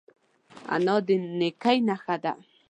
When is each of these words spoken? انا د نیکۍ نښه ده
انا 0.73 0.95
د 1.07 1.09
نیکۍ 1.39 1.77
نښه 1.87 2.15
ده 2.23 2.33